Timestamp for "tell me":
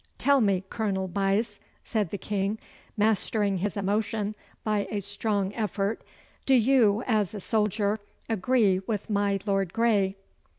0.17-0.63